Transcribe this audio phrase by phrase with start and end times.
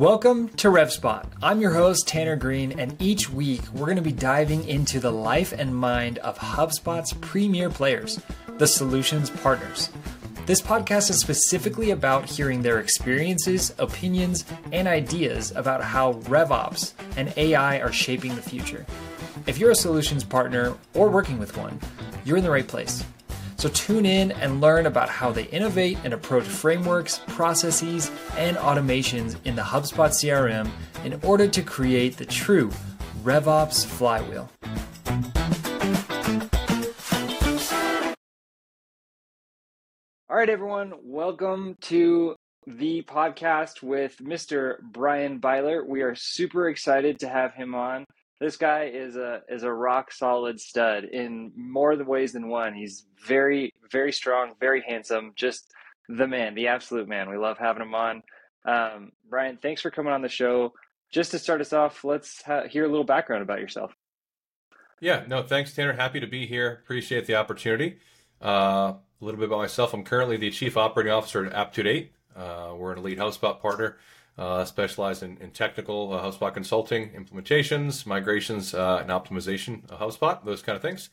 [0.00, 1.26] Welcome to RevSpot.
[1.42, 5.12] I'm your host, Tanner Green, and each week we're going to be diving into the
[5.12, 8.18] life and mind of HubSpot's premier players,
[8.56, 9.90] the solutions partners.
[10.46, 17.30] This podcast is specifically about hearing their experiences, opinions, and ideas about how RevOps and
[17.36, 18.86] AI are shaping the future.
[19.46, 21.78] If you're a solutions partner or working with one,
[22.24, 23.04] you're in the right place.
[23.60, 29.36] So tune in and learn about how they innovate and approach frameworks, processes, and automations
[29.44, 30.70] in the HubSpot CRM
[31.04, 32.70] in order to create the true
[33.22, 34.48] RevOps flywheel.
[40.30, 44.80] All right, everyone, welcome to the podcast with Mr.
[44.80, 45.84] Bryan Byler.
[45.84, 48.06] We are super excited to have him on
[48.40, 52.74] this guy is a is a rock solid stud in more ways than one.
[52.74, 55.70] He's very very strong, very handsome, just
[56.08, 57.30] the man, the absolute man.
[57.30, 58.22] We love having him on.
[58.64, 60.72] Um, Bryan, thanks for coming on the show.
[61.12, 63.94] Just to start us off, let's ha- hear a little background about yourself.
[65.00, 65.92] Yeah, no, thanks, Tanner.
[65.92, 66.80] Happy to be here.
[66.84, 67.98] Appreciate the opportunity.
[68.42, 69.92] Uh, a little bit about myself.
[69.92, 72.12] I'm currently the Chief Operating Officer at Aptitude 8.
[72.36, 73.98] Uh, we're an elite HubSpot partner
[74.40, 80.42] uh, specialized in, in technical uh, HubSpot consulting, implementations, migrations, uh, and optimization of HubSpot,
[80.46, 81.10] those kind of things.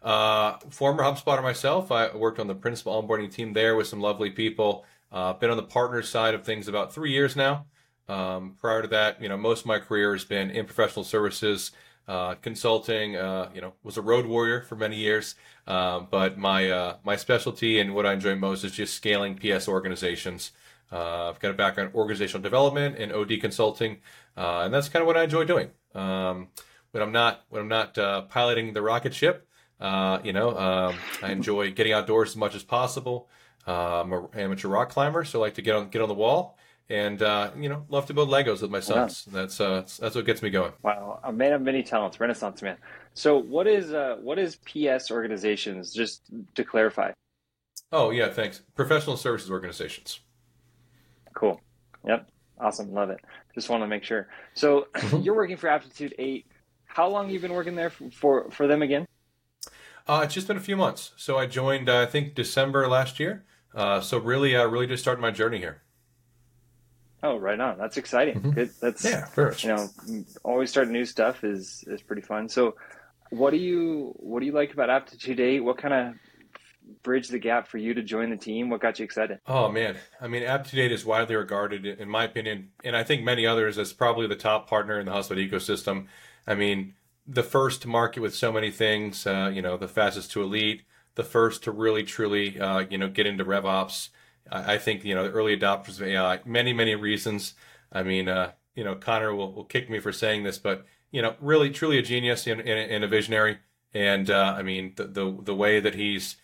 [0.00, 4.30] Uh, former HubSpotter myself, I worked on the principal onboarding team there with some lovely
[4.30, 4.84] people.
[5.10, 7.66] Uh, been on the partner side of things about three years now.
[8.08, 11.72] Um, prior to that, you know, most of my career has been in professional services,
[12.06, 13.14] uh, consulting.
[13.14, 15.34] you know, was a road warrior for many years.
[15.66, 20.52] but my my specialty and what I enjoy most is just scaling PS organizations.
[20.90, 23.98] Uh, I've got a background in organizational development and OD consulting,
[24.36, 25.70] uh, and that's kind of what I enjoy doing.
[25.94, 26.48] Um,
[26.92, 29.46] when I'm not when I'm not uh, piloting the rocket ship,
[29.80, 33.28] uh, you know, um, I enjoy getting outdoors as much as possible.
[33.66, 36.14] Uh, I'm an amateur rock climber, so I like to get on get on the
[36.14, 36.56] wall,
[36.88, 39.26] and uh, you know, love to build Legos with my sons.
[39.26, 39.40] Wow.
[39.46, 39.58] That's
[39.98, 40.72] that's what gets me going.
[40.82, 42.78] Wow, a man of many talents, Renaissance man.
[43.12, 45.92] So, what is what is PS organizations?
[45.92, 46.22] Just
[46.54, 47.12] to clarify.
[47.92, 48.62] Oh yeah, thanks.
[48.74, 50.20] Professional services organizations.
[51.38, 51.60] Cool.
[52.04, 52.28] Yep.
[52.58, 52.92] Awesome.
[52.92, 53.20] Love it.
[53.54, 54.26] Just want to make sure.
[54.54, 55.18] So mm-hmm.
[55.18, 56.44] you're working for Aptitude 8.
[56.86, 59.06] How long you been working there for, for, them again?
[60.08, 61.12] Uh, it's just been a few months.
[61.16, 63.44] So I joined, uh, I think, December last year.
[63.72, 65.82] Uh, so really, uh, really just starting my journey here.
[67.22, 67.78] Oh, right on.
[67.78, 68.40] That's exciting.
[68.40, 68.50] Mm-hmm.
[68.50, 68.70] Good.
[68.80, 69.62] That's yeah, first.
[69.62, 69.88] You know,
[70.42, 72.48] always starting new stuff is is pretty fun.
[72.48, 72.76] So,
[73.30, 75.60] what do you what do you like about Aptitude Eight?
[75.60, 76.14] What kind of
[77.02, 78.70] bridge the gap for you to join the team?
[78.70, 79.40] What got you excited?
[79.46, 83.46] Oh man, I mean, Aptitude is widely regarded, in my opinion, and I think many
[83.46, 86.06] others, as probably the top partner in the HubSpot ecosystem.
[86.46, 86.94] I mean,
[87.26, 89.26] the first to market with so many things.
[89.26, 90.82] Uh, you know, the fastest to elite,
[91.14, 94.08] the first to really truly, uh, you know, get into RevOps.
[94.50, 96.40] I, I think you know the early adopters of AI.
[96.44, 97.54] Many many reasons.
[97.92, 101.22] I mean, uh, you know, Connor will, will kick me for saying this, but you
[101.22, 103.58] know, really truly a genius and, and, and a visionary.
[103.94, 106.36] And uh, I mean, the, the the way that he's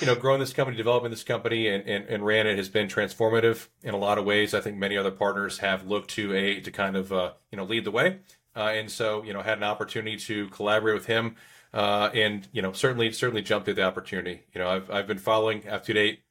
[0.00, 2.88] you know, growing this company, developing this company, and, and, and ran it has been
[2.88, 4.54] transformative in a lot of ways.
[4.54, 7.64] I think many other partners have looked to a to kind of uh, you know
[7.64, 8.18] lead the way,
[8.54, 11.36] uh, and so you know had an opportunity to collaborate with him,
[11.72, 14.42] uh, and you know certainly certainly jumped at the opportunity.
[14.54, 16.22] You know, I've I've been following Aptitude 8,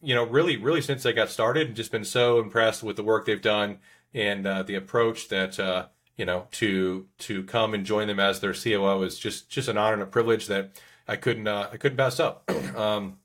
[0.00, 3.04] you know, really really since they got started, and just been so impressed with the
[3.04, 3.78] work they've done
[4.14, 5.86] and uh, the approach that uh,
[6.16, 9.78] you know to to come and join them as their COO is just just an
[9.78, 12.50] honor and a privilege that I couldn't uh, I couldn't pass up.
[12.76, 13.18] um,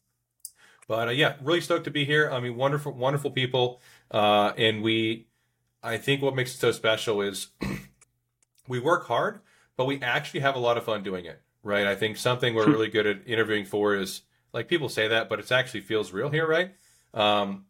[0.88, 2.30] but uh, yeah, really stoked to be here.
[2.32, 5.28] I mean, wonderful wonderful people, uh, and we.
[5.84, 7.50] I think what makes it so special is
[8.68, 9.40] we work hard,
[9.78, 11.42] but we actually have a lot of fun doing it.
[11.64, 11.86] Right?
[11.86, 14.22] I think something we're really good at interviewing for is
[14.54, 16.72] like people say that, but it actually feels real here, right?
[17.14, 17.66] Um,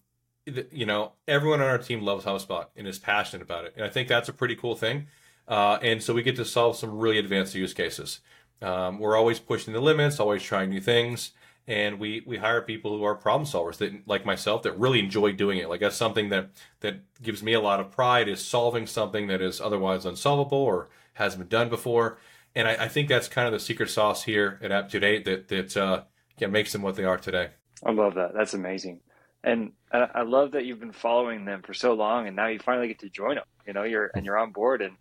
[0.71, 3.89] you know, everyone on our team loves HubSpot and is passionate about it, and I
[3.89, 5.07] think that's a pretty cool thing.
[5.47, 8.19] Uh, and so we get to solve some really advanced use cases.
[8.61, 11.31] Um, we're always pushing the limits, always trying new things,
[11.67, 15.33] and we we hire people who are problem solvers that like myself that really enjoy
[15.33, 15.69] doing it.
[15.69, 19.41] Like that's something that that gives me a lot of pride is solving something that
[19.41, 22.17] is otherwise unsolvable or hasn't been done before.
[22.55, 25.47] And I, I think that's kind of the secret sauce here at Aptitude 8 that
[25.49, 26.03] that uh,
[26.37, 27.49] yeah, makes them what they are today.
[27.85, 28.33] I love that.
[28.33, 29.01] That's amazing.
[29.43, 32.89] And I love that you've been following them for so long, and now you finally
[32.89, 33.45] get to join them.
[33.65, 34.97] You know, you're and you're on board, and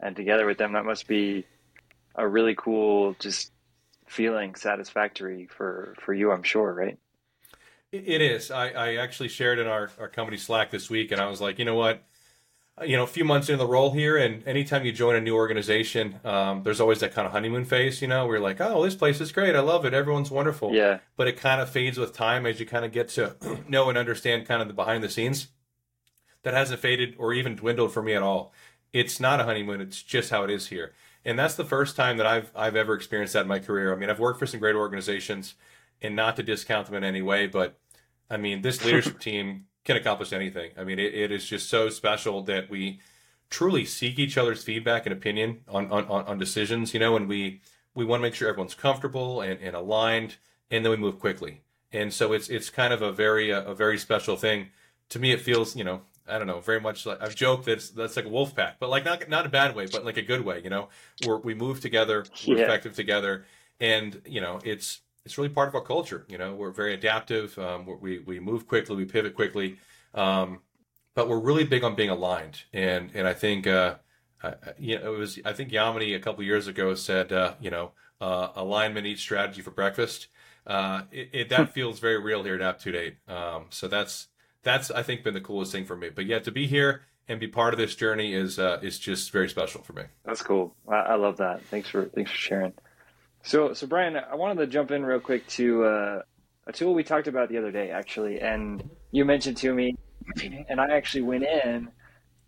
[0.00, 1.44] and together with them, that must be
[2.14, 3.52] a really cool just
[4.06, 6.98] feeling satisfactory for for you i'm sure right?
[7.92, 8.50] It is.
[8.50, 11.58] I i actually shared in our our company slack this week and i was like
[11.58, 12.04] you know what?
[12.82, 15.34] You know a few months into the role here and anytime you join a new
[15.34, 18.94] organization um, there's always that kind of honeymoon phase you know we're like oh this
[18.94, 19.54] place is great.
[19.54, 19.92] I love it.
[19.92, 20.74] Everyone's wonderful.
[20.74, 21.00] Yeah.
[21.16, 23.36] But it kind of fades with time as you kind of get to
[23.68, 25.48] know and understand kind of the behind the scenes.
[26.44, 28.52] That hasn't faded or even dwindled for me at all.
[28.92, 29.80] It's not a honeymoon.
[29.80, 30.92] It's just how it is here.
[31.24, 33.92] And that's the first time that I've I've ever experienced that in my career.
[33.92, 35.54] I mean, I've worked for some great organizations,
[36.00, 37.78] and not to discount them in any way, but
[38.28, 40.72] I mean, this leadership team can accomplish anything.
[40.76, 43.00] I mean, it, it is just so special that we
[43.50, 46.92] truly seek each other's feedback and opinion on on, on decisions.
[46.92, 47.60] You know, and we
[47.94, 50.36] we want to make sure everyone's comfortable and, and aligned,
[50.70, 51.62] and then we move quickly.
[51.92, 54.70] And so it's it's kind of a very uh, a very special thing.
[55.10, 57.90] To me, it feels you know I don't know very much like I've joked that
[57.96, 60.22] that's like a wolf pack, but like not not a bad way, but like a
[60.22, 60.60] good way.
[60.62, 60.88] You know,
[61.24, 62.64] where we move together, we're yeah.
[62.64, 63.44] effective together,
[63.80, 66.24] and you know it's it's really part of our culture.
[66.28, 67.58] You know, we're very adaptive.
[67.58, 69.78] Um, we we move quickly, we pivot quickly,
[70.14, 70.60] um,
[71.14, 72.62] but we're really big on being aligned.
[72.72, 73.96] And and I think uh,
[74.42, 77.70] I, you know it was I think Yamini a couple years ago said uh, you
[77.70, 80.28] know uh, alignment eats strategy for breakfast.
[80.64, 84.28] Uh, it, it, that feels very real here at Aptitude Um, so that's
[84.62, 86.10] that's I think been the coolest thing for me.
[86.10, 89.30] But yeah, to be here and be part of this journey is uh, is just
[89.30, 90.04] very special for me.
[90.24, 90.74] That's cool.
[90.88, 91.62] I, I love that.
[91.64, 92.72] Thanks for thanks for sharing.
[93.44, 96.22] So, so Bryan, I wanted to jump in real quick to uh,
[96.66, 99.96] a tool we talked about the other day, actually, and you mentioned to me,
[100.68, 101.88] and I actually went in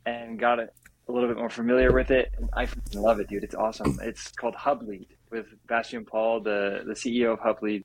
[0.06, 0.72] and got it
[1.08, 2.32] a little bit more familiar with it.
[2.36, 3.42] And I love it, dude.
[3.42, 3.98] It's awesome.
[4.02, 7.84] It's called HubLead with Bastian Paul, the the CEO of HubLead.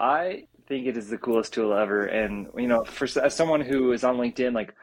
[0.00, 3.92] I think it is the coolest tool ever, and you know, for as someone who
[3.92, 4.74] is on LinkedIn like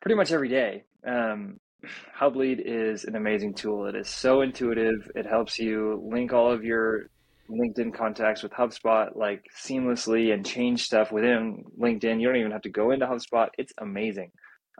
[0.00, 1.58] pretty much every day, um,
[2.18, 3.86] HubLead is an amazing tool.
[3.86, 5.10] It is so intuitive.
[5.14, 7.10] It helps you link all of your
[7.50, 12.20] LinkedIn contacts with HubSpot like seamlessly and change stuff within LinkedIn.
[12.20, 13.48] You don't even have to go into HubSpot.
[13.58, 14.32] It's amazing.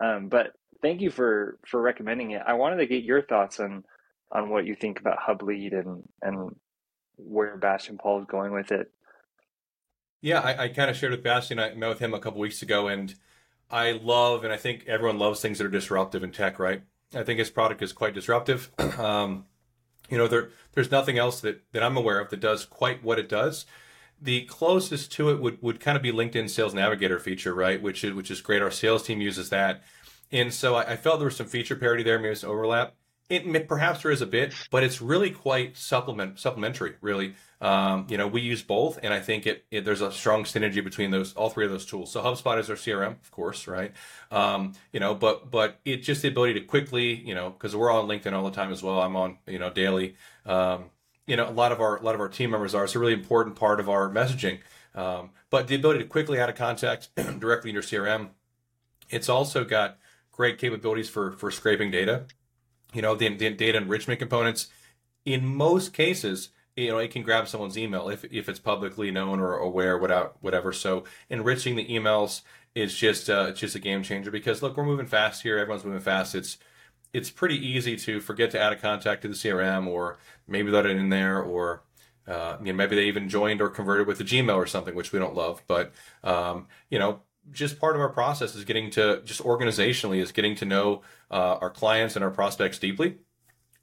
[0.03, 2.43] Um, but thank you for for recommending it.
[2.47, 3.85] I wanted to get your thoughts on
[4.32, 6.56] on what you think about HubLead and and
[7.17, 8.91] where Bastian Paul is going with it.
[10.25, 11.59] Yeah, I, I kind of shared with Bastian.
[11.59, 13.15] I met with him a couple weeks ago, and
[13.71, 16.81] I love, and I think everyone loves things that are disruptive in tech, right?
[17.15, 18.71] I think his product is quite disruptive.
[18.99, 19.44] um,
[20.09, 23.19] you know, there there's nothing else that, that I'm aware of that does quite what
[23.19, 23.67] it does.
[24.19, 27.82] The closest to it would, would kind of be LinkedIn Sales Navigator feature, right?
[27.82, 28.62] Which is which is great.
[28.62, 29.82] Our sales team uses that,
[30.32, 32.94] and so I, I felt there was some feature parity there, maybe some overlap.
[33.31, 36.97] It perhaps there is a bit, but it's really quite supplement supplementary.
[37.00, 40.44] Really, um, you know, we use both, and I think it, it, there's a strong
[40.44, 42.12] synergy between those all three of those tools.
[42.12, 43.93] So HubSpot is our CRM, of course, right?
[44.31, 47.91] Um, you know, but but it's just the ability to quickly, you know, because we're
[47.91, 49.00] on LinkedIn all the time as well.
[49.00, 50.17] I'm on, you know, daily.
[50.44, 50.91] Um,
[51.27, 52.85] you know, a lot of our a lot of our team members are.
[52.85, 54.59] It's a really important part of our messaging.
[54.94, 58.29] Um, but the ability to quickly add a contact directly in your CRM,
[59.09, 59.97] it's also got
[60.31, 62.27] great capabilities for for scraping data
[62.94, 64.69] you know, the, the data enrichment components.
[65.25, 69.41] In most cases, you know, it can grab someone's email if, if it's publicly known
[69.41, 70.32] or aware, whatever.
[70.41, 70.73] whatever.
[70.73, 72.43] So enriching the emails
[72.75, 75.58] is just uh, it's just a game changer because look, we're moving fast here.
[75.58, 76.35] Everyone's moving fast.
[76.35, 76.58] It's
[77.12, 80.19] it's pretty easy to forget to add a contact to the CRM or
[80.49, 81.82] maybe let it in there or
[82.26, 85.12] uh, you know, maybe they even joined or converted with the Gmail or something, which
[85.12, 85.62] we don't love.
[85.67, 85.93] But
[86.25, 87.20] um, you know,
[87.52, 91.58] just part of our process is getting to just organizationally is getting to know uh,
[91.61, 93.19] our clients and our prospects deeply.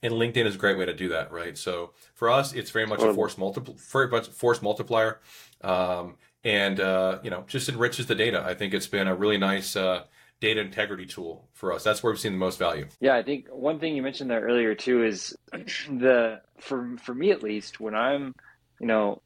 [0.04, 1.58] And linkedin is a great way to do that right?
[1.58, 5.20] So for us it's very much a force multiple very much force multiplier.
[5.62, 8.44] Um, and uh, you know just enriches the data.
[8.44, 10.04] I think it's been a really nice uh,
[10.40, 11.84] data integrity tool for us.
[11.84, 12.88] That's where we've seen the most value.
[13.00, 17.32] Yeah i think one thing you mentioned there earlier too is the for for me
[17.32, 18.34] at least when i'm
[18.80, 19.22] you know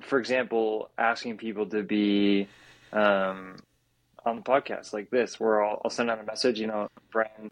[0.00, 2.48] for example asking people to be
[2.92, 3.56] um,
[4.24, 6.60] on the podcast like this, where I'll, I'll, send out a message.
[6.60, 7.50] You know, Bryan,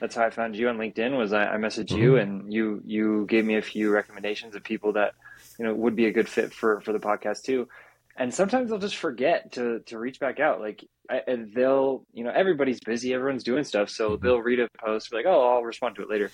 [0.00, 1.16] that's how I found you on LinkedIn.
[1.16, 2.02] Was I, I messaged mm-hmm.
[2.02, 5.14] you and you you gave me a few recommendations of people that
[5.58, 7.68] you know would be a good fit for for the podcast too.
[8.16, 10.60] And sometimes I'll just forget to to reach back out.
[10.60, 11.22] Like I,
[11.54, 14.24] they'll, you know, everybody's busy, everyone's doing stuff, so mm-hmm.
[14.24, 16.30] they'll read a post, be like, "Oh, I'll respond to it later,"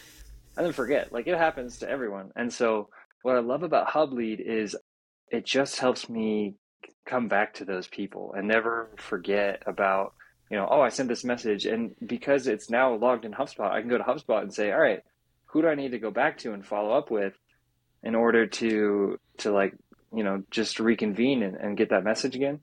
[0.57, 1.13] and then forget.
[1.13, 2.31] Like it happens to everyone.
[2.37, 2.89] And so,
[3.23, 4.77] what I love about HubLead is
[5.31, 6.55] it just helps me
[7.07, 10.14] come back to those people and never forget about
[10.50, 11.67] you know oh i sent this message.
[11.67, 14.81] And because it's now logged in hubspot i can go to hubspot and say all
[14.81, 15.03] right
[15.47, 17.35] who do i need to go back to and follow up with
[18.03, 19.75] in order to to like
[20.14, 22.61] you know just reconvene and, and get that message again?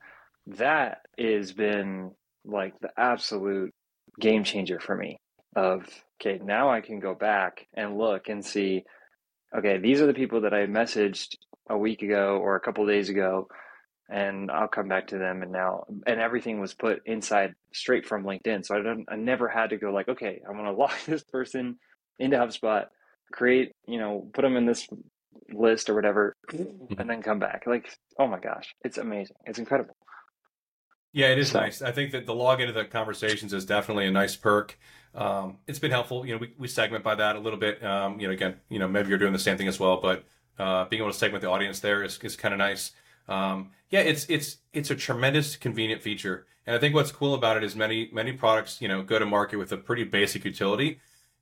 [0.48, 2.12] That has been
[2.46, 3.74] like the absolute
[4.20, 5.20] game changer for me
[5.56, 5.86] of
[6.20, 8.84] okay now i can go back and look and see
[9.56, 11.36] okay these are the people that i messaged
[11.70, 13.48] a week ago or a couple days ago
[14.12, 15.42] and I'll come back to them.
[15.42, 18.66] And now, and everything was put inside straight from LinkedIn.
[18.66, 21.24] So I don't, I never had to go like, okay, I'm going to log this
[21.24, 21.78] person
[22.20, 22.86] into HubSpot,
[23.32, 24.88] create, you know, put them in this
[25.54, 27.64] list or whatever, and then come back.
[27.66, 27.90] Like,
[28.20, 29.38] oh my gosh, it's amazing.
[29.46, 29.96] It's incredible.
[31.14, 31.60] Yeah, it is so.
[31.60, 31.82] nice.
[31.82, 34.78] I think that the log into the conversations is definitely a nice perk.
[35.14, 36.26] Um, it's been helpful.
[36.26, 37.84] You know, we, we segment by that a little bit.
[37.84, 40.24] Um, you know, again, you know, maybe you're doing the same thing as well, but
[40.58, 42.92] uh, being able to segment the audience there is, is kind of nice.
[43.28, 47.58] Um, yeah, it's it's it's a tremendous convenient feature, and I think what's cool about
[47.58, 51.00] it is many many products you know go to market with a pretty basic utility.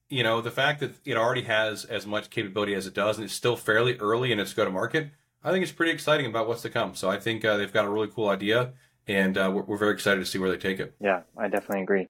[0.10, 3.26] You know, the fact that it already has as much capability as it does, and
[3.26, 5.12] it's still fairly early in its go to market.
[5.44, 6.96] I think it's pretty exciting about what's to come.
[6.96, 8.74] So I think uh, they've got a really cool idea,
[9.08, 10.96] and uh, we're, we're very excited to see where they take it.
[11.00, 12.08] Yeah, I definitely agree.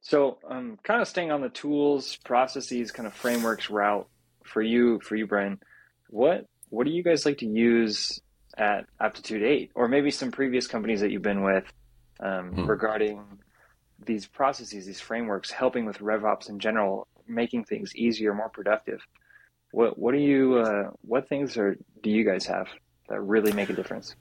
[0.00, 4.08] So, um, kind of staying on the tools, processes, kind of frameworks route
[4.44, 5.58] for you, for you, Bryan.
[6.08, 8.20] What what do you guys like to use
[8.58, 11.64] at Aptitude Eight, or maybe some previous companies that you've been with
[12.20, 12.66] um, hmm.
[12.66, 13.22] regarding
[14.04, 19.00] these processes, these frameworks, helping with RevOps in general, making things easier, more productive?
[19.70, 22.68] What what do you uh, what things are do you guys have
[23.08, 24.16] that really make a difference?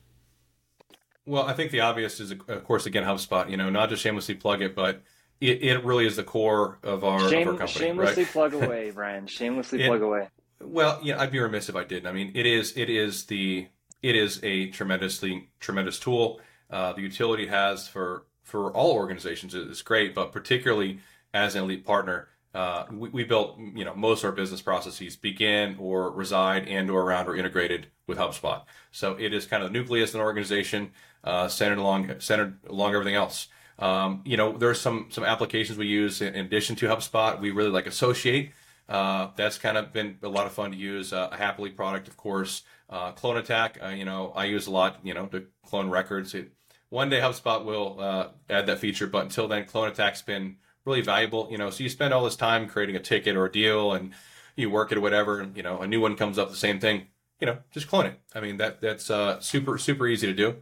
[1.26, 3.50] Well, I think the obvious is, of course, again HubSpot.
[3.50, 5.02] You know, not just shamelessly plug it, but
[5.42, 7.86] it, it really is the core of our, Shame, of our company.
[7.86, 8.32] Shamelessly right?
[8.32, 9.28] plug away, Bryan.
[9.28, 10.30] Shamelessly it, plug away.
[10.60, 12.08] Well, yeah, I'd be remiss if I didn't.
[12.08, 13.68] I mean, it is it is the
[14.08, 16.40] it is a tremendously tremendous tool.
[16.70, 21.00] Uh, the utility it has for for all organizations is great, but particularly
[21.34, 25.18] as an elite partner, uh, we, we, built you know most of our business processes
[25.18, 28.64] begin or reside and or around or integrated with HubSpot.
[28.92, 30.92] So it is kind of the nucleus of an organization,
[31.26, 33.50] uh, centered along centered along everything else.
[33.78, 37.42] Um, you know, there's some some applications we use in, addition to HubSpot.
[37.42, 38.54] We really like Associate.
[38.90, 41.12] Uh, that's kind of been a lot of fun to use.
[41.12, 42.64] Uh, a Hapily product, of course.
[42.90, 46.34] Uh, clone Attack, uh, you know, I use a lot, you know, to clone records.
[46.34, 46.52] It,
[46.90, 51.02] one day HubSpot will uh, add that feature, but until then, Clone Attack's been really
[51.02, 51.50] valuable.
[51.52, 54.14] You know, so you spend all this time creating a ticket or a deal, and
[54.56, 56.80] you work it or whatever, and you know, a new one comes up, the same
[56.80, 57.08] thing.
[57.42, 58.20] You know, just clone it.
[58.34, 59.12] I mean, that that's
[59.46, 60.56] super super easy to do.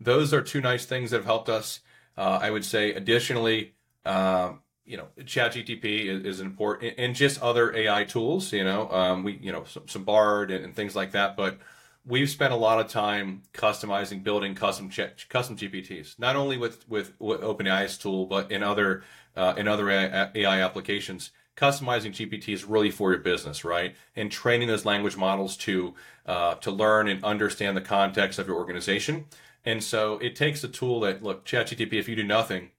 [0.00, 1.80] Those are two nice things that have helped us.
[2.16, 3.74] I would say additionally,
[4.90, 8.52] you know, ChatGTP is, is important, and just other AI tools.
[8.52, 11.36] You know, um, we you know some, some Bard and, and, things like that.
[11.36, 11.58] But
[12.04, 16.88] we've spent a lot of time customizing, building custom ch- custom GPTs, not only with
[16.88, 19.04] with, with OpenAI's tool, but in other
[19.36, 21.30] uh, in other AI, AI applications.
[21.56, 23.94] Customizing GPTs really for your business, right?
[24.16, 25.94] And training those language models to
[26.26, 29.26] uh, to learn and understand the context of your organization.
[29.64, 32.70] And so it takes a tool that, look, ChatGTP, if you do nothing,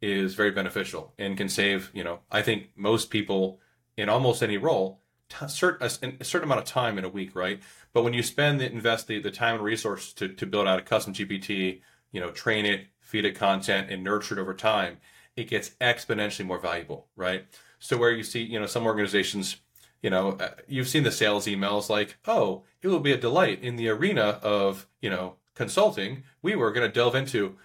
[0.00, 3.60] is very beneficial and can save, you know, I think most people
[3.96, 5.00] in almost any role
[5.40, 7.60] a certain amount of time in a week, right?
[7.92, 10.78] But when you spend the, invest the, the time and resource to, to build out
[10.78, 11.80] a custom GPT,
[12.12, 14.98] you know, train it, feed it content, and nurture it over time,
[15.36, 17.46] it gets exponentially more valuable, right?
[17.78, 19.56] So where you see, you know, some organizations,
[20.02, 23.62] you know, uh, you've seen the sales emails like, oh, it will be a delight
[23.62, 27.56] in the arena of, you know, consulting, we were going to delve into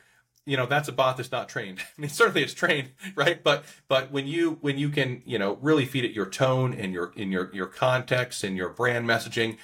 [0.45, 1.79] you know that's a bot that's not trained.
[1.97, 3.43] I mean certainly it's trained right?
[3.43, 6.93] But but when you when you can you know really feed it your tone and
[6.93, 9.57] your in your your context and your brand messaging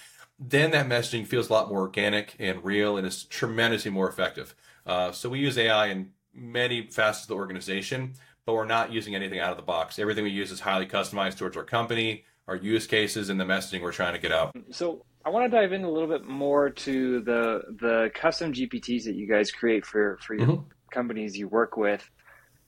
[0.43, 4.55] then that messaging feels a lot more organic and real and is tremendously more effective.
[4.87, 8.13] Uh, so we use ai in many facets of the organization
[8.45, 9.99] but we're not using anything out of the box.
[9.99, 13.81] Everything we use is highly customized towards our company our use cases and the messaging
[13.81, 14.55] we're trying to get out.
[14.71, 19.03] So I want to dive in a little bit more to the the custom GPTs
[19.05, 20.69] that you guys create for for your mm-hmm.
[20.91, 22.09] companies you work with.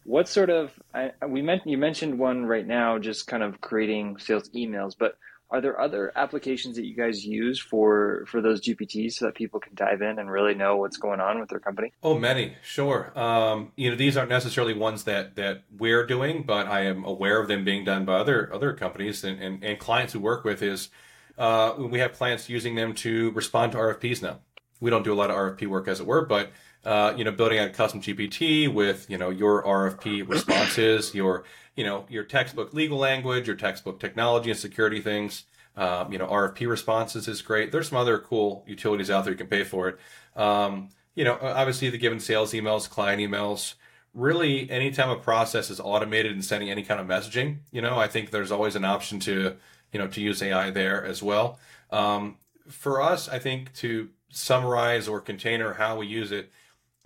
[0.05, 4.17] What sort of I, we meant you mentioned one right now, just kind of creating
[4.17, 5.17] sales emails, but
[5.53, 9.59] are there other applications that you guys use for for those GPTs so that people
[9.59, 11.93] can dive in and really know what's going on with their company?
[12.01, 13.17] Oh, many, sure.
[13.17, 17.39] Um, you know, these aren't necessarily ones that that we're doing, but I am aware
[17.39, 20.63] of them being done by other other companies and, and, and clients who work with
[20.63, 20.89] is
[21.37, 24.39] uh, we have clients using them to respond to RFPs now.
[24.79, 26.51] We don't do a lot of RFP work, as it were, but
[26.85, 31.45] uh, you know, building out a custom GPT with you know your RFP responses, your
[31.75, 35.45] you know your textbook legal language, your textbook technology and security things.
[35.75, 37.71] Um, you know, RFP responses is great.
[37.71, 39.97] There's some other cool utilities out there you can pay for it.
[40.35, 43.73] Um, you know, obviously the given sales emails, client emails.
[44.13, 48.07] Really, anytime a process is automated and sending any kind of messaging, you know, I
[48.07, 49.55] think there's always an option to
[49.93, 51.59] you know, to use AI there as well.
[51.91, 56.51] Um, for us, I think to summarize or container how we use it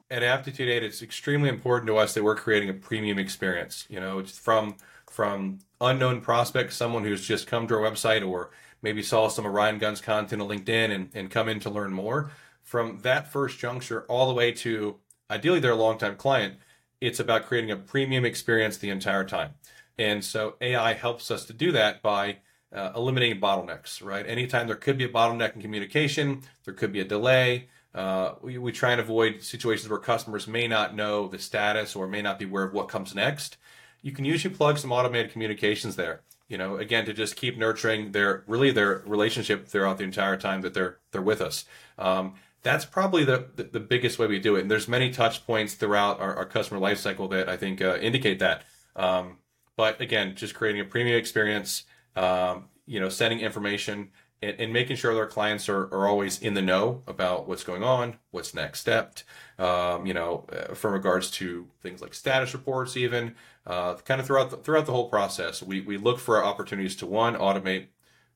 [0.09, 3.85] at Aptitude 8, it's extremely important to us that we're creating a premium experience.
[3.89, 4.77] You know, it's from
[5.09, 8.51] from unknown prospects, someone who's just come to our website or
[8.81, 12.31] maybe saw some Orion Guns content on LinkedIn and, and come in to learn more.
[12.61, 14.97] From that first juncture all the way to
[15.31, 16.55] ideally they're a longtime client,
[16.99, 19.51] it's about creating a premium experience the entire time.
[19.97, 22.37] And so AI helps us to do that by
[22.73, 24.27] uh, eliminating bottlenecks, right?
[24.27, 27.67] Anytime there could be a bottleneck in communication, there could be a delay.
[27.95, 32.07] Uh, we, we try and avoid situations where customers may not know the status or
[32.07, 33.57] may not be aware of what comes next.
[34.01, 36.21] You can usually plug some automated communications there.
[36.47, 40.61] You know, again, to just keep nurturing their really their relationship throughout the entire time
[40.61, 41.65] that they're they're with us.
[41.97, 44.61] Um, that's probably the, the, the biggest way we do it.
[44.61, 48.39] And there's many touch points throughout our, our customer lifecycle that I think uh, indicate
[48.39, 48.63] that.
[48.95, 49.37] Um,
[49.75, 51.83] but again, just creating a premium experience,
[52.17, 54.09] um, you know, sending information
[54.41, 57.63] and, and, making sure that our clients are, are always in the know about what's
[57.63, 59.23] going on, what's next stepped,
[59.59, 64.27] um, you know, uh, from regards to things like status reports, even uh, kind of
[64.27, 65.61] throughout the, throughout the whole process.
[65.61, 67.87] We, we look for opportunities to one, automate,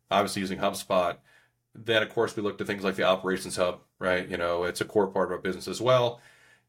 [0.09, 1.17] obviously using HubSpot.
[1.73, 4.27] Then, of course, we look to things like the operations hub, right?
[4.29, 6.19] You know, it's a core part of our business as well.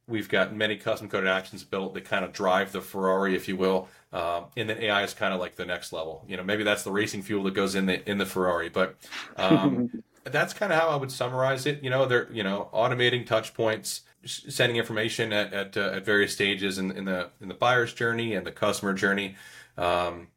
[0.09, 3.56] We've got many custom coded actions built that kind of drive the Ferrari, if you
[3.56, 3.88] will.
[4.12, 6.25] Um, and then AI is kind of like the next level.
[6.28, 8.97] You know, maybe that's the racing fuel that goes in the in the Ferrari, but
[9.37, 11.82] um, that's kind of how I would summarize it.
[11.82, 16.32] You know, they're you know automating touch points, sending information at at, uh, at various
[16.32, 19.37] stages in, in the in the buyer's journey and the customer journey.
[19.78, 20.28] Um,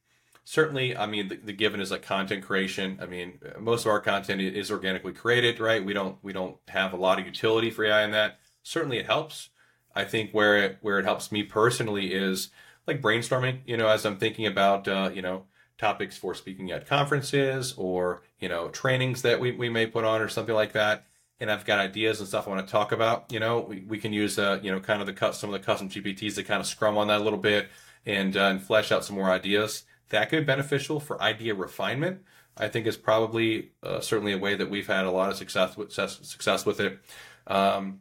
[0.46, 3.00] certainly, I mean, the, the, given is like content creation.
[3.02, 5.84] I mean, most of our content is organically created, right?
[5.84, 8.40] We don't we don't have a lot of utility for AI in that.
[8.64, 9.50] Certainly, it helps.
[9.96, 12.50] I think where it where it helps me personally is
[12.88, 13.60] like brainstorming.
[13.66, 15.46] You know, as I'm thinking about uh, you know
[15.78, 20.22] topics for speaking at conferences or you know trainings that we, we may put on
[20.22, 21.06] or something like that
[21.40, 23.98] and I've got ideas and stuff I want to talk about, you know, we, we
[23.98, 26.44] can use, uh, you know, kind of the cut some of the custom GPTs to
[26.44, 27.70] kind of scrum on that a little bit
[28.06, 29.84] and, uh, and flesh out some more ideas.
[30.10, 32.22] That could be beneficial for idea refinement.
[32.58, 35.76] I think is probably uh, certainly a way that we've had a lot of success
[35.76, 37.00] with success with it.
[37.48, 38.00] Um,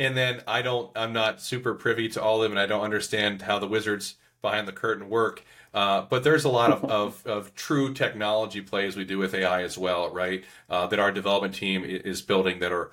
[0.00, 2.82] and then I don't, I'm not super privy to all of them, and I don't
[2.82, 5.44] understand how the wizards behind the curtain work.
[5.74, 9.62] Uh, but there's a lot of, of, of, true technology plays we do with AI
[9.62, 10.44] as well, right?
[10.70, 12.90] Uh, that our development team is building that are,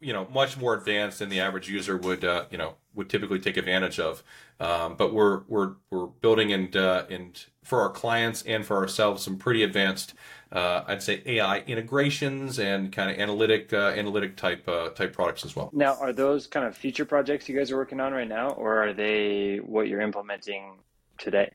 [0.00, 3.38] you know, much more advanced than the average user would, uh, you know, would typically
[3.38, 4.24] take advantage of.
[4.58, 9.22] Um, but we're we're we're building and uh, and for our clients and for ourselves
[9.22, 10.14] some pretty advanced,
[10.52, 15.68] uh, I'd say AI integrations and kind of analytic analytic type type products as well.
[15.74, 18.82] Now, are those kind of future projects you guys are working on right now, or
[18.82, 20.78] are they what you're implementing
[21.18, 21.52] today?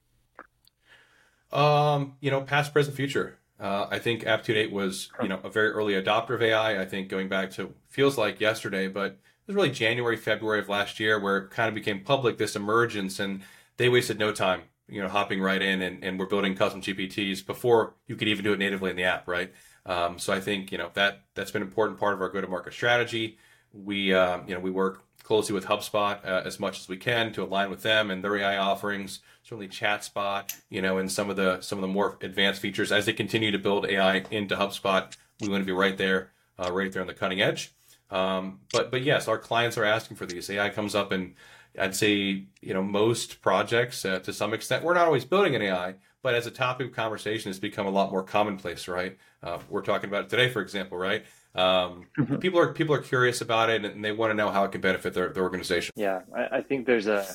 [1.52, 3.40] Um, you know, past, present, future.
[3.60, 6.80] Uh, I think Aptitude 8 was, you know, a very early adopter of AI.
[6.80, 10.70] I think going back to feels like yesterday, but it was really January, February of
[10.70, 13.42] last year where it kind of became public this emergence, and
[13.78, 17.46] they wasted no time, you know, hopping right in and, and we're building custom GPTs
[17.46, 19.52] before you could even do it natively in the app, right?
[19.86, 22.74] Um, so I think you know that that's been an important part of our go-to-market
[22.74, 23.38] strategy.
[23.74, 27.34] We, um, you know, we work closely with HubSpot uh, as much as we can
[27.34, 29.20] to align with them and their AI offerings.
[29.44, 33.06] Certainly, ChatSpot, you know, and some of the some of the more advanced features as
[33.06, 35.16] they continue to build AI into HubSpot.
[35.42, 37.74] We want to be right there, uh, right there on the cutting edge.
[38.10, 40.50] Um, but but yes, our clients are asking for these.
[40.50, 41.34] AI comes up in,
[41.80, 44.84] I'd say, you know, most projects uh, to some extent.
[44.84, 47.92] We're not always building an AI, but as a topic of conversation, it's become a
[47.92, 49.18] lot more commonplace, right?
[49.42, 51.26] Uh, we're talking about it today, for example, right?
[51.56, 52.38] Um, mm-hmm.
[52.38, 54.82] People are people are curious about it and they want to know how it can
[54.82, 55.94] benefit their, their organization.
[55.96, 57.26] Yeah, I, I think there's a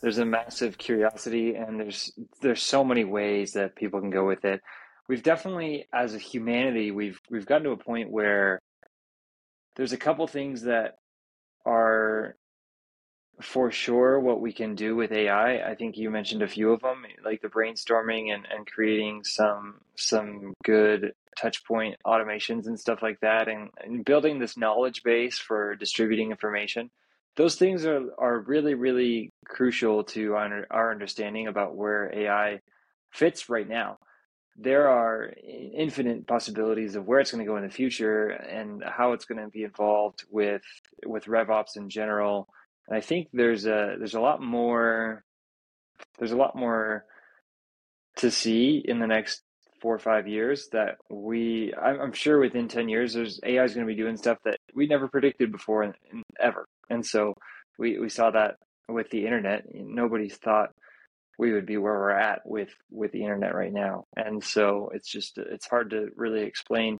[0.00, 4.44] there's a massive curiosity and there's there's so many ways that people can go with
[4.44, 4.60] it.
[5.08, 8.60] We've definitely, as a humanity, we've we've gotten to a point where
[9.76, 10.96] there's a couple things that
[13.42, 15.58] for sure what we can do with AI.
[15.70, 19.80] I think you mentioned a few of them, like the brainstorming and, and creating some
[19.96, 25.38] some good touch point automations and stuff like that and, and building this knowledge base
[25.38, 26.90] for distributing information
[27.36, 32.60] those things are, are really really crucial to our, our understanding about where ai
[33.10, 33.98] fits right now
[34.56, 39.12] there are infinite possibilities of where it's going to go in the future and how
[39.12, 40.62] it's going to be involved with
[41.06, 42.48] with RevOps in general.
[42.92, 45.24] And I think there's a there's a lot more
[46.18, 47.06] there's a lot more
[48.16, 49.40] to see in the next
[49.80, 53.86] four or five years that we I'm, sure within 10 years there's AI is going
[53.86, 55.94] to be doing stuff that we never predicted before in,
[56.38, 56.66] ever.
[56.90, 57.32] And so
[57.78, 58.56] we we saw that
[58.90, 59.64] with the internet.
[59.72, 60.68] Nobody thought
[61.38, 64.04] we would be where we're at with with the internet right now.
[64.16, 66.98] And so it's just it's hard to really explain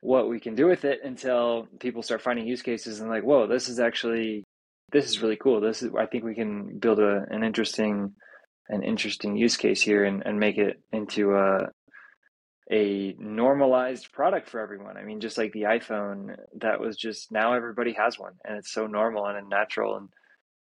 [0.00, 3.46] what we can do with it until people start finding use cases and like whoa
[3.46, 4.44] this is actually
[4.92, 8.12] this is really cool this is i think we can build a, an interesting
[8.68, 11.68] an interesting use case here and, and make it into a
[12.70, 14.96] a normalized product for everyone.
[14.96, 18.72] I mean, just like the iPhone, that was just now everybody has one, and it's
[18.72, 19.96] so normal and natural.
[19.96, 20.08] And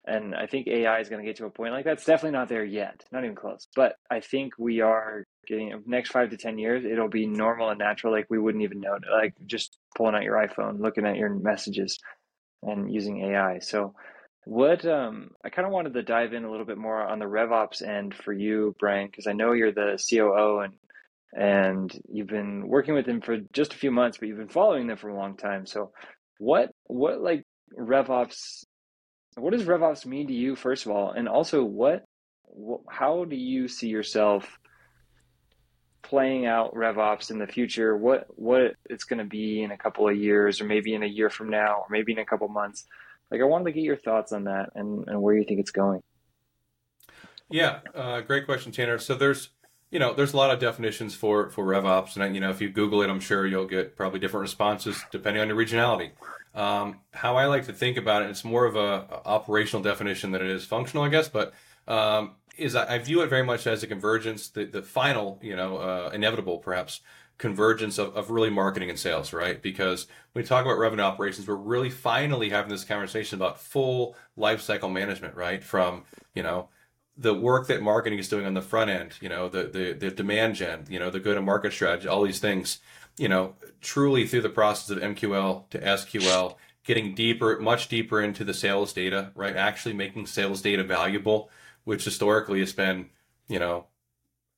[0.06, 2.48] and I think AI is going to get to a point like that's definitely not
[2.48, 3.68] there yet, not even close.
[3.76, 7.78] But I think we are getting next five to ten years, it'll be normal and
[7.78, 11.28] natural, like we wouldn't even know, like just pulling out your iPhone, looking at your
[11.28, 11.98] messages.
[12.62, 13.58] And using AI.
[13.60, 13.94] So,
[14.44, 17.24] what um, I kind of wanted to dive in a little bit more on the
[17.24, 20.74] RevOps end for you, Bryan, because I know you're the COO and
[21.32, 24.88] and you've been working with them for just a few months, but you've been following
[24.88, 25.66] them for a long time.
[25.66, 25.92] So,
[26.38, 27.44] what what like
[27.78, 28.64] RevOps?
[29.36, 32.04] What does RevOps mean to you, first of all, and also what,
[32.44, 34.58] what how do you see yourself
[36.10, 37.96] playing out RevOps in the future?
[37.96, 41.06] What what it's going to be in a couple of years, or maybe in a
[41.06, 42.84] year from now, or maybe in a couple months?
[43.30, 45.70] Like, I wanted to get your thoughts on that and, and where you think it's
[45.70, 46.02] going.
[47.48, 48.98] Yeah, uh, great question, Tanner.
[48.98, 49.50] So there's
[49.90, 52.68] you know, there's a lot of definitions for for RevOps, and you know, if you
[52.68, 56.10] Google it, I'm sure you'll get probably different responses depending on your regionality.
[56.54, 60.32] Um, how I like to think about it, it's more of a, a, operational definition
[60.32, 61.28] than it is functional, I guess.
[61.28, 61.54] But
[61.86, 65.78] um, is I, view it very much as a convergence, the, the final, you know,
[65.78, 67.00] uh, inevitable perhaps
[67.38, 69.62] convergence of, of really marketing and sales, right?
[69.62, 74.14] Because when we talk about revenue operations, we're really finally having this conversation about full
[74.36, 75.64] life cycle management, right?
[75.64, 76.68] From you know
[77.16, 80.10] the work that marketing is doing on the front end, you know, the the, the
[80.10, 82.78] demand gen, you know, the go to market strategy, all these things,
[83.18, 88.44] you know, truly through the process of MQL to SQL, getting deeper, much deeper into
[88.44, 89.56] the sales data, right?
[89.56, 91.50] Actually making sales data valuable,
[91.84, 93.10] which historically has been,
[93.48, 93.86] you know,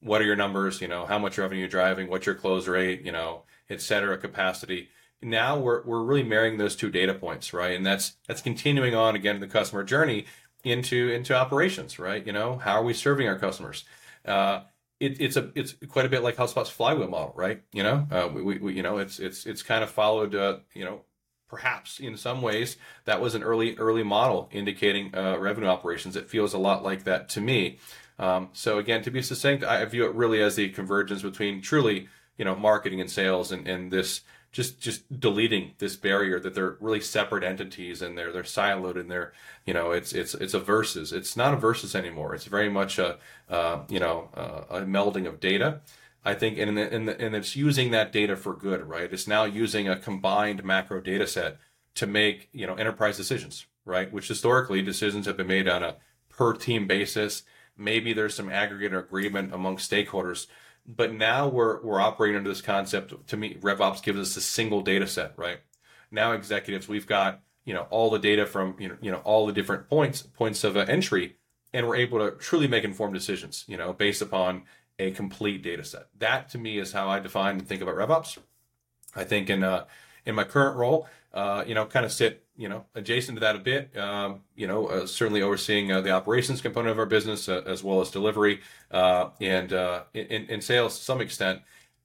[0.00, 3.02] what are your numbers, you know, how much revenue you're driving, what's your close rate,
[3.02, 4.88] you know, et cetera, capacity.
[5.22, 7.76] Now we're, we're really marrying those two data points, right?
[7.76, 10.26] And that's that's continuing on again in the customer journey
[10.64, 12.26] into into operations, right?
[12.26, 13.84] You know, how are we serving our customers?
[14.24, 14.62] Uh,
[14.98, 17.62] it, it's a it's quite a bit like HubSpot's flywheel model, right?
[17.72, 20.84] You know, uh, we, we you know it's it's it's kind of followed, uh, you
[20.84, 21.02] know,
[21.52, 26.16] perhaps in some ways that was an early early model indicating uh, revenue operations.
[26.16, 27.78] It feels a lot like that to me.
[28.18, 32.08] Um, so again, to be succinct, I view it really as the convergence between truly
[32.38, 36.76] you know marketing and sales and and this just just deleting this barrier that they're
[36.80, 39.34] really separate entities and they're they're siloed and they're
[39.66, 42.98] you know it's it's it's a versus it's not a versus anymore it's very much
[42.98, 43.18] a
[43.50, 45.80] uh, you know uh, a melding of data
[46.24, 49.88] I think and and and it's using that data for good right it's now using
[49.88, 51.58] a combined macro data set
[51.94, 55.96] to make you know enterprise decisions right which historically decisions have been made on a
[56.28, 57.42] per team basis
[57.76, 60.46] maybe there's some aggregate agreement among stakeholders
[60.86, 63.14] but now we're we're operating under this concept.
[63.28, 65.58] To me, RevOps gives us a single data set, right?
[66.10, 69.46] Now executives, we've got you know all the data from you know you know all
[69.46, 71.36] the different points points of uh, entry,
[71.72, 74.64] and we're able to truly make informed decisions, you know, based upon
[75.02, 76.06] a complete data set.
[76.18, 78.38] That to me is how I define and think about RevOps.
[79.14, 79.84] I think in uh,
[80.24, 83.56] in my current role, uh, you know, kind of sit, you know, adjacent to that
[83.56, 83.96] a bit.
[83.96, 87.82] Um, you know, uh, certainly overseeing uh, the operations component of our business uh, as
[87.82, 88.60] well as delivery
[88.90, 89.72] uh, and
[90.14, 91.60] in, in sales to some extent.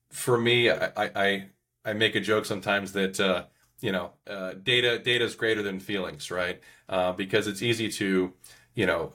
[0.09, 1.45] For me, I, I
[1.85, 3.47] I make a joke sometimes that
[3.81, 4.13] you know
[4.63, 6.61] data data is greater than feelings, right?
[7.17, 8.33] because it's easy to
[8.77, 9.11] you know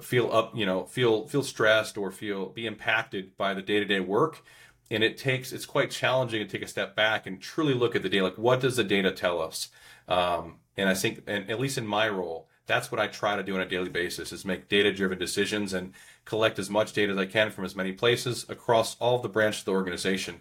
[0.00, 3.84] feel up, you know, feel feel stressed or feel be impacted by the day to
[3.84, 4.42] day work.
[4.90, 8.02] And it takes it's quite challenging to take a step back and truly look at
[8.02, 9.68] the data like what does the data tell us?
[10.08, 13.42] Um, and i think and at least in my role that's what i try to
[13.42, 15.92] do on a daily basis is make data driven decisions and
[16.24, 19.28] collect as much data as i can from as many places across all of the
[19.28, 20.40] branches of the organization.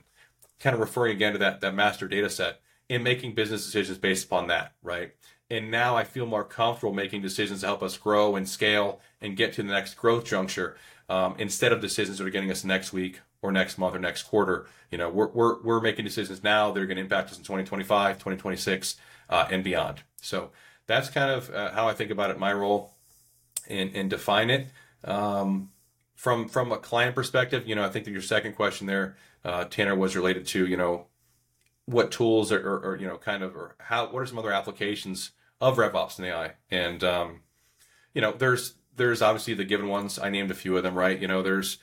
[0.60, 4.26] Kind of referring again to that that master data set and making business decisions based
[4.26, 5.14] upon that right
[5.50, 9.38] and now i feel more comfortable making decisions to help us grow and scale and
[9.38, 10.76] get to the next growth juncture
[11.10, 14.24] um, instead of decisions that are getting us next week or next month or next
[14.24, 14.68] quarter.
[14.92, 17.44] You know, we're, we're, we're making decisions now that are going to impact us in
[17.44, 18.96] 2025, 2026,
[19.30, 20.04] uh, and beyond.
[20.22, 20.52] So
[20.86, 22.94] that's kind of uh, how I think about it, my role,
[23.70, 24.68] and, and define it.
[25.04, 25.70] Um,
[26.16, 29.66] from from a client perspective, you know, I think that your second question there, uh,
[29.66, 31.06] Tanner, was related to, you know,
[31.86, 34.52] what tools are, or, or, you know, kind of, or how, what are some other
[34.52, 36.54] applications of RevOps and AI?
[36.70, 37.42] And, um,
[38.14, 40.20] you know, there's, there's obviously the given ones.
[40.20, 41.20] I named a few of them, right?
[41.20, 41.78] You know, there's,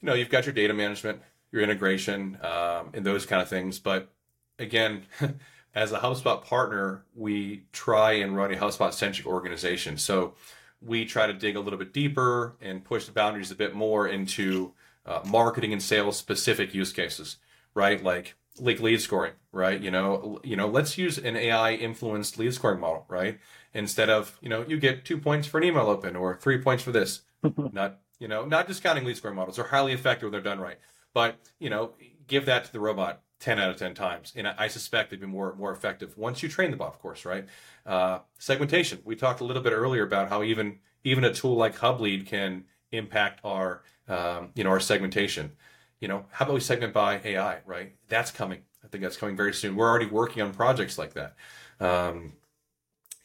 [0.00, 3.78] you know, you've got your data management, your integration, um, and those kind of things.
[3.78, 4.12] But
[4.58, 5.02] again,
[5.74, 9.96] as a HubSpot partner, we try and run a HubSpot centric organization.
[9.98, 10.34] So
[10.80, 14.06] we try to dig a little bit deeper and push the boundaries a bit more
[14.06, 14.72] into
[15.06, 17.36] uh, marketing and sales specific use cases,
[17.74, 18.02] right?
[18.02, 19.80] Like like lead scoring, right?
[19.80, 23.38] You know, you know, let's use an AI influenced lead scoring model, right?
[23.72, 26.82] Instead of, you know, you get two points for an email open or three points
[26.82, 27.22] for this.
[27.72, 29.56] Not you know, not discounting lead scoring models.
[29.56, 30.78] They're highly effective when they're done right.
[31.12, 31.92] But, you know,
[32.26, 34.32] give that to the robot 10 out of 10 times.
[34.36, 37.24] And I suspect they'd be more, more effective once you train the bot, of course,
[37.24, 37.46] right?
[37.84, 39.00] Uh, segmentation.
[39.04, 42.64] We talked a little bit earlier about how even, even a tool like HubLead can
[42.92, 45.52] impact our, um, you know, our segmentation.
[46.00, 47.94] You know, how about we segment by AI, right?
[48.08, 48.62] That's coming.
[48.84, 49.76] I think that's coming very soon.
[49.76, 51.34] We're already working on projects like that.
[51.80, 52.34] Um,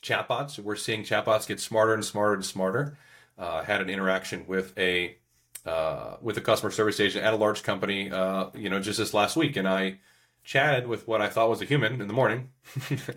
[0.01, 0.60] chatbots.
[0.60, 2.97] We're seeing chatbots get smarter and smarter and smarter.
[3.38, 5.17] Uh, had an interaction with a
[5.65, 9.13] uh, with a customer service agent at a large company, uh, you know, just this
[9.13, 9.99] last week, and I
[10.43, 12.49] chatted with what I thought was a human in the morning.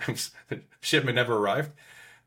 [0.80, 1.70] Shipment never arrived.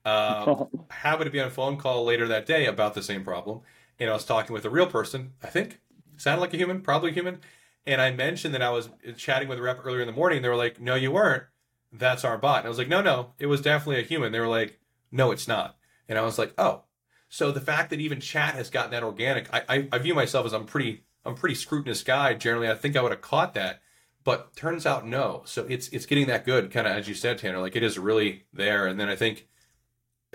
[0.03, 3.61] Uh, happened to be on a phone call later that day about the same problem,
[3.99, 5.33] and I was talking with a real person.
[5.43, 5.79] I think
[6.17, 7.39] sounded like a human, probably human.
[7.85, 10.41] And I mentioned that I was chatting with a rep earlier in the morning.
[10.41, 11.43] They were like, "No, you weren't.
[11.91, 14.39] That's our bot." And I was like, "No, no, it was definitely a human." They
[14.39, 14.79] were like,
[15.11, 15.77] "No, it's not."
[16.09, 16.83] And I was like, "Oh."
[17.29, 20.45] So the fact that even chat has gotten that organic, I, I, I view myself
[20.45, 22.33] as I'm pretty I'm pretty scrutinous guy.
[22.33, 23.81] Generally, I think I would have caught that
[24.25, 25.43] but turns out no.
[25.45, 27.59] So it's it's getting that good, kind of as you said, Tanner.
[27.59, 28.87] Like it is really there.
[28.87, 29.47] And then I think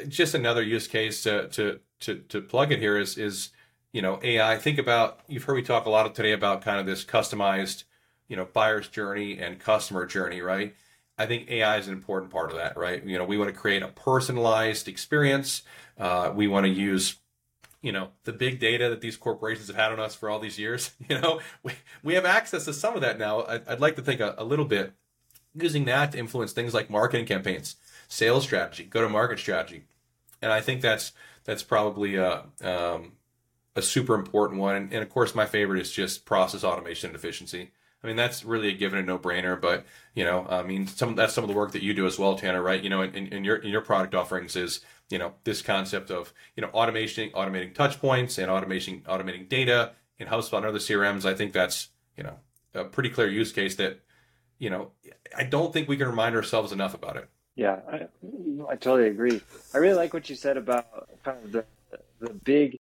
[0.09, 3.51] just another use case to to to, to plug it here is is
[3.93, 4.57] you know AI.
[4.59, 7.85] Think about you've heard me talk a lot today about kind of this customized
[8.29, 10.75] you know buyer's journey and customer journey, right?
[11.19, 13.05] I think AI is an important part of that, right?
[13.05, 15.63] You know, we want to create a personalized experience.
[15.99, 17.17] Uh, we want to use
[17.83, 20.59] you know the big data that these corporations have had on us for all these
[20.59, 21.73] years you know we,
[22.03, 24.45] we have access to some of that now i'd, I'd like to think a, a,
[24.45, 24.93] little bit
[25.55, 27.77] using that to influence things like marketing campaigns
[28.09, 29.85] sales strategy go to market strategy
[30.43, 31.13] and i think that's
[31.45, 33.13] that's probably a, um,
[33.77, 37.17] a super important one and, and, of course my favorite is just process automation and
[37.17, 37.71] efficiency
[38.03, 41.15] i mean that's really a given and no brainer but you know i mean some
[41.15, 43.15] that's some of the work that you do as well tanner right you know in,
[43.15, 44.81] in your in your product offerings is
[45.11, 49.93] you know this concept of you know automation automating touch points and automation automating data
[50.19, 51.25] in HubSpot and other CRMs.
[51.25, 52.37] I think that's you know
[52.75, 54.01] a pretty clear use case that
[54.59, 54.93] you know
[55.37, 57.29] I don't think we can remind ourselves enough about it.
[57.57, 58.07] Yeah, I,
[58.69, 59.43] I totally agree.
[59.75, 61.65] I really like what you said about kind of the
[62.21, 62.79] the big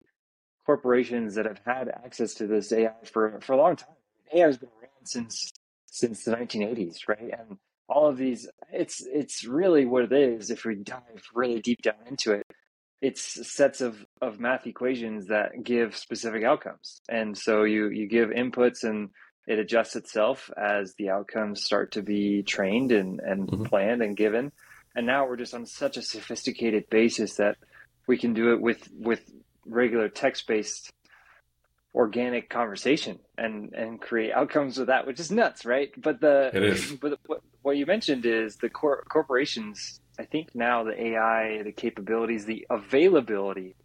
[0.70, 3.96] corporations that have had access to this AI for for a long time.
[4.32, 5.52] AI has been around since
[5.88, 7.32] since the 1980s, right?
[7.40, 11.82] And all of these it's it's really what it is if we dive really deep
[11.82, 12.46] down into it
[13.02, 18.30] it's sets of of math equations that give specific outcomes and so you you give
[18.30, 19.10] inputs and
[19.48, 23.64] it adjusts itself as the outcomes start to be trained and and mm-hmm.
[23.64, 24.52] planned and given
[24.96, 27.58] and now we're just on such a sophisticated basis that
[28.06, 29.22] we can do it with with
[29.66, 30.92] regular text based
[31.96, 36.64] organic conversation and and create outcomes with that which is nuts right but the it
[36.64, 36.92] is.
[37.02, 41.72] but what, what you mentioned is the cor- corporations i think now the ai the
[41.72, 43.76] capabilities the availability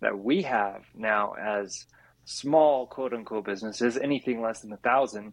[0.00, 1.86] that we have now as
[2.24, 5.32] small quote unquote businesses anything less than a thousand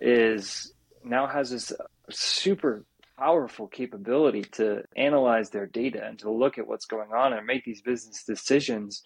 [0.00, 0.72] is
[1.04, 1.72] now has this
[2.10, 2.84] super
[3.18, 7.64] powerful capability to analyze their data and to look at what's going on and make
[7.64, 9.02] these business decisions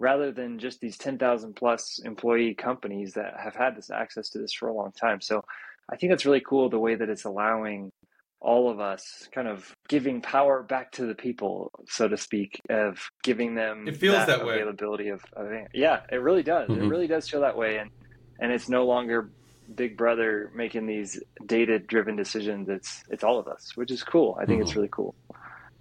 [0.00, 4.52] rather than just these 10,000 plus employee companies that have had this access to this
[4.52, 5.20] for a long time.
[5.20, 5.44] So
[5.90, 7.92] I think that's really cool the way that it's allowing
[8.40, 13.10] all of us kind of giving power back to the people, so to speak, of
[13.22, 15.10] giving them it feels that, that availability way.
[15.10, 16.70] Of, of, yeah, it really does.
[16.70, 16.82] Mm-hmm.
[16.82, 17.76] It really does feel that way.
[17.76, 17.90] And,
[18.38, 19.30] and it's no longer
[19.74, 22.70] big brother making these data driven decisions.
[22.70, 24.38] It's, it's all of us, which is cool.
[24.40, 24.68] I think mm-hmm.
[24.68, 25.14] it's really cool.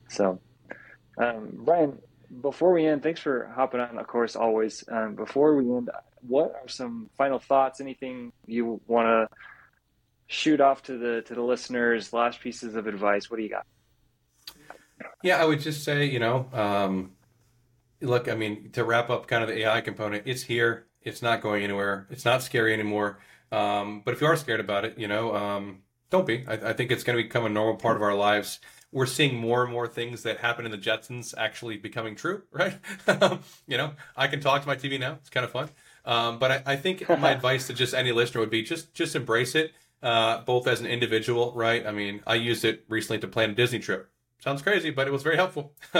[0.09, 0.41] So,
[1.17, 1.99] um, Bryan,
[2.41, 4.83] before we end, thanks for hopping on, of course, always.
[4.87, 5.89] Um, before we end,
[6.21, 7.81] what are some final thoughts?
[7.81, 9.35] Anything you want to
[10.27, 12.13] shoot off to the to the listeners?
[12.13, 13.29] Last pieces of advice.
[13.29, 13.65] What do you got?
[15.23, 17.13] Yeah, I would just say, you know, um,
[18.01, 20.87] look, I mean, to wrap up kind of the AI component, it's here.
[21.01, 22.07] It's not going anywhere.
[22.09, 23.19] It's not scary anymore.
[23.51, 26.45] Um, but if you are scared about it, you know, um, don't be.
[26.47, 28.59] I, I think it's going to become a normal part of our lives
[28.91, 32.75] we're seeing more and more things that happen in the Jetsons actually becoming true, right?
[33.67, 35.13] you know, I can talk to my TV now.
[35.13, 35.69] It's kind of fun.
[36.05, 39.15] Um, but I, I think my advice to just any listener would be just just
[39.15, 41.85] embrace it, uh, both as an individual, right?
[41.85, 44.09] I mean, I used it recently to plan a Disney trip.
[44.39, 45.73] Sounds crazy, but it was very helpful.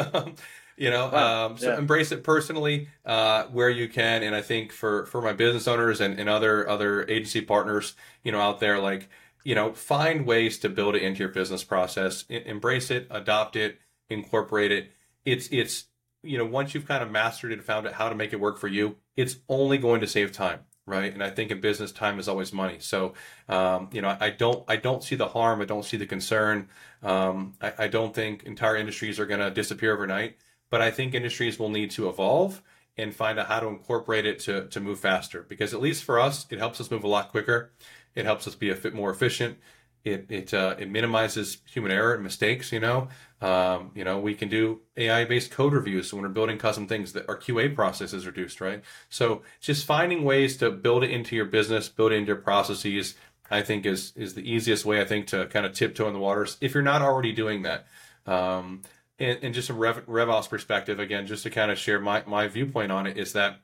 [0.78, 1.78] you know, um, so yeah.
[1.78, 4.23] embrace it personally uh, where you can.
[4.23, 8.32] And I think for for my business owners and, and other other agency partners, you
[8.32, 9.10] know, out there, like
[9.43, 13.80] you know, find ways to build it into your business process, embrace it, adopt it,
[14.10, 14.91] incorporate it.
[15.25, 15.86] It's it's
[16.23, 18.58] you know, once you've kind of mastered it, found out how to make it work
[18.58, 21.13] for you, it's only going to save time, right?
[21.13, 22.78] And I think in business, time is always money.
[22.80, 23.13] So,
[23.47, 26.67] um, you know, I don't I don't see the harm, I don't see the concern.
[27.02, 30.38] Um, I, I don't think entire industries are going to disappear overnight,
[30.69, 32.62] but I think industries will need to evolve
[32.97, 35.45] and find out how to incorporate it to to move faster.
[35.47, 37.71] Because at least for us, it helps us move a lot quicker.
[38.15, 39.58] It helps us be a bit more efficient.
[40.04, 42.72] It it uh, it minimizes human error and mistakes.
[42.72, 43.10] You know,
[43.41, 47.13] um, you know we can do AI based code reviews when we're building custom things.
[47.13, 48.82] That our QA process is reduced, right?
[49.10, 53.15] So just finding ways to build it into your business, build it into your processes.
[53.52, 55.02] I think is is the easiest way.
[55.02, 57.88] I think to kind of tiptoe in the waters if you're not already doing that.
[58.26, 58.84] Um,
[59.19, 62.48] and, and just some Rev, RevOps perspective, again, just to kind of share my, my
[62.48, 63.60] viewpoint on it, is that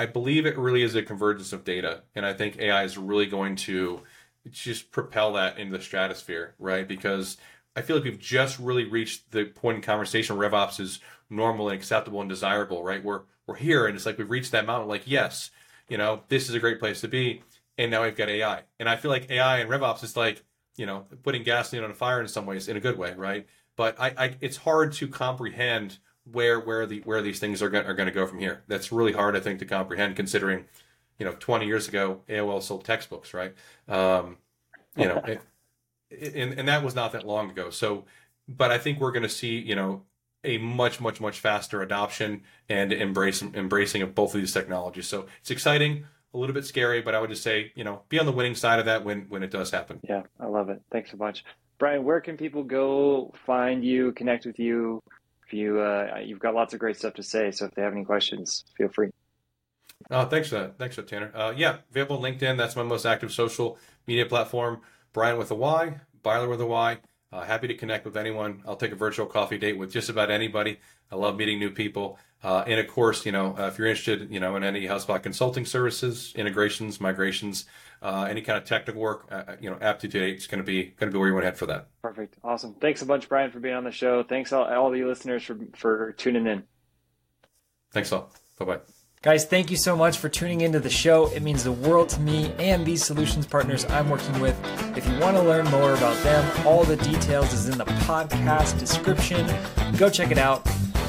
[0.00, 2.04] I believe it really is a convergence of data.
[2.14, 4.00] And I think AI is really going to
[4.50, 6.88] just propel that into the stratosphere, right?
[6.88, 7.36] Because
[7.76, 11.68] I feel like we've just really reached the point in conversation where RevOps is normal
[11.68, 13.04] and acceptable and desirable, right?
[13.04, 15.50] We're we're here and it's like we've reached that mountain, like, yes,
[15.86, 17.42] you know, this is a great place to be.
[17.76, 18.62] And now we've got AI.
[18.78, 20.42] And I feel like AI and RevOps is like,
[20.76, 23.46] you know, putting gasoline on a fire in some ways in a good way, right?
[23.76, 27.86] But I, I it's hard to comprehend where where the where these things are going
[27.86, 28.62] are going to go from here.
[28.68, 30.66] That's really hard, I think, to comprehend, considering,
[31.18, 33.54] you know, 20 years ago AOL sold textbooks, right?
[33.88, 34.38] Um,
[34.96, 35.40] you know, it,
[36.34, 37.70] and and that was not that long ago.
[37.70, 38.04] So,
[38.48, 40.02] but I think we're going to see, you know,
[40.44, 45.06] a much much much faster adoption and embrace embracing of both of these technologies.
[45.06, 46.04] So it's exciting,
[46.34, 48.54] a little bit scary, but I would just say, you know, be on the winning
[48.54, 50.00] side of that when when it does happen.
[50.08, 50.80] Yeah, I love it.
[50.90, 51.44] Thanks so much.
[51.78, 55.02] Bryan, where can people go find you, connect with you?
[55.52, 58.04] You uh, you've got lots of great stuff to say, so if they have any
[58.04, 59.10] questions, feel free.
[60.10, 60.78] Oh, thanks for that.
[60.78, 61.30] Thanks for Tanner.
[61.34, 62.56] Uh, yeah, available on LinkedIn.
[62.56, 64.80] That's my most active social media platform.
[65.12, 66.98] Bryan with a Y, Byler with a Y.
[67.32, 68.62] Uh, happy to connect with anyone.
[68.66, 70.80] I'll take a virtual coffee date with just about anybody.
[71.10, 72.18] I love meeting new people.
[72.42, 75.22] Uh, and of course, you know, uh, if you're interested, you know, in any HubSpot
[75.22, 77.66] consulting services, integrations, migrations,
[78.02, 80.84] uh, any kind of technical work, uh, uh, you know, Aptitude is going to be
[80.84, 81.88] going to be where you want to head for that.
[82.00, 82.74] Perfect, awesome.
[82.80, 84.22] Thanks a bunch, Bryan, for being on the show.
[84.22, 86.62] Thanks all, all the listeners for for tuning in.
[87.92, 88.32] Thanks all.
[88.58, 88.78] Bye bye.
[89.22, 91.26] Guys, thank you so much for tuning into the show.
[91.34, 94.58] It means the world to me and these solutions partners I'm working with.
[94.96, 98.78] If you want to learn more about them, all the details is in the podcast
[98.78, 99.46] description.
[99.98, 100.66] Go check it out.